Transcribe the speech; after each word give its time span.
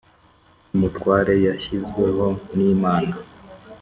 Umutware 0.75 1.33
yashyizweho 1.47 2.25
n 2.55 2.55
‘Imana 2.73 3.13